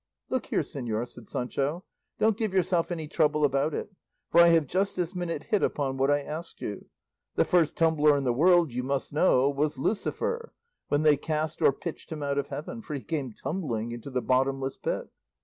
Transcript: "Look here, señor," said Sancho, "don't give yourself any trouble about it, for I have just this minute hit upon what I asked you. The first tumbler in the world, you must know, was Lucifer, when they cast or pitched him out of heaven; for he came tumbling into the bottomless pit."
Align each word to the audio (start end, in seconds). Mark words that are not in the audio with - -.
"Look 0.31 0.47
here, 0.47 0.61
señor," 0.61 1.07
said 1.07 1.29
Sancho, 1.29 1.83
"don't 2.17 2.35
give 2.35 2.55
yourself 2.55 2.91
any 2.91 3.07
trouble 3.07 3.45
about 3.45 3.75
it, 3.75 3.91
for 4.31 4.41
I 4.41 4.47
have 4.47 4.65
just 4.65 4.95
this 4.95 5.13
minute 5.15 5.43
hit 5.51 5.61
upon 5.61 5.97
what 5.97 6.09
I 6.09 6.23
asked 6.23 6.59
you. 6.59 6.87
The 7.35 7.45
first 7.45 7.75
tumbler 7.75 8.17
in 8.17 8.23
the 8.23 8.33
world, 8.33 8.71
you 8.71 8.81
must 8.81 9.13
know, 9.13 9.47
was 9.47 9.77
Lucifer, 9.77 10.55
when 10.87 11.03
they 11.03 11.17
cast 11.17 11.61
or 11.61 11.71
pitched 11.71 12.11
him 12.11 12.23
out 12.23 12.39
of 12.39 12.47
heaven; 12.47 12.81
for 12.81 12.95
he 12.95 13.01
came 13.03 13.33
tumbling 13.35 13.91
into 13.91 14.09
the 14.09 14.21
bottomless 14.23 14.75
pit." 14.75 15.07